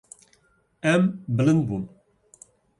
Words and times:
Em 0.93 1.03
bilind 1.37 1.63
bûn. 1.67 1.83